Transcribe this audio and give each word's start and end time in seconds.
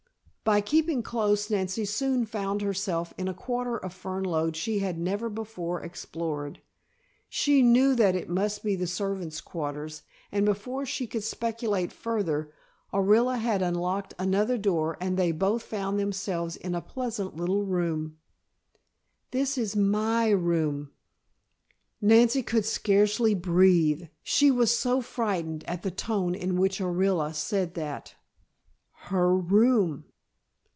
By 0.43 0.59
keeping 0.59 1.01
close 1.01 1.49
Nancy 1.49 1.85
soon 1.85 2.25
found 2.25 2.61
herself 2.61 3.13
in 3.17 3.29
a 3.29 3.33
quarter 3.33 3.77
of 3.77 3.93
Fernlode 3.93 4.55
she 4.57 4.79
had 4.79 4.97
never 4.97 5.29
before 5.29 5.81
explored. 5.81 6.59
She 7.29 7.61
knew 7.61 7.95
that 7.95 8.15
it 8.15 8.27
must 8.27 8.61
be 8.61 8.75
the 8.75 8.87
servants' 8.87 9.39
quarters, 9.39 10.01
and 10.29 10.43
before 10.45 10.85
she 10.85 11.07
could 11.07 11.23
speculate 11.23 11.93
further, 11.93 12.51
Orilla 12.91 13.37
had 13.37 13.61
unlocked 13.61 14.13
another 14.19 14.57
door 14.57 14.97
and 14.99 15.15
they 15.15 15.31
both 15.31 15.63
found 15.63 15.97
themselves 15.97 16.57
in 16.57 16.75
a 16.75 16.81
pleasant 16.81 17.37
little 17.37 17.63
room! 17.63 18.17
"This 19.29 19.57
is 19.57 19.75
my 19.77 20.31
room!" 20.31 20.91
Nancy 22.01 22.43
could 22.43 22.65
scarcely 22.65 23.33
breathe, 23.33 24.07
she 24.21 24.51
was 24.51 24.75
so 24.77 25.01
frightened 25.01 25.63
at 25.65 25.83
the 25.83 25.91
tone 25.91 26.35
in 26.35 26.57
which 26.59 26.79
Orilla 26.81 27.33
said 27.33 27.75
that. 27.75 28.15
Her 29.11 29.33
room! 29.33 30.05